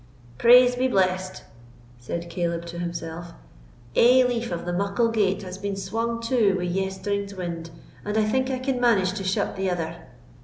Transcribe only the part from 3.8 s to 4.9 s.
"ae leaf of the